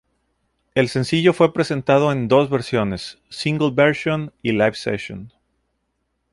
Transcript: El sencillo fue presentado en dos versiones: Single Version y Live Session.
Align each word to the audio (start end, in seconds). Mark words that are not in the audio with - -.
El 0.73 0.89
sencillo 0.89 1.31
fue 1.31 1.53
presentado 1.53 2.11
en 2.11 2.27
dos 2.27 2.49
versiones: 2.49 3.19
Single 3.29 3.69
Version 3.75 4.33
y 4.41 4.51
Live 4.51 4.73
Session. 4.73 5.31